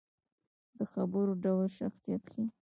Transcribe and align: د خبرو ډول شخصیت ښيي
د 0.77 0.79
خبرو 0.93 1.33
ډول 1.43 1.67
شخصیت 1.79 2.23
ښيي 2.31 2.45